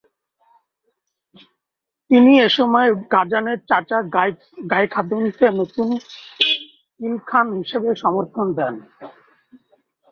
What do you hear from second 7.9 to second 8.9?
সমর্থন দেন।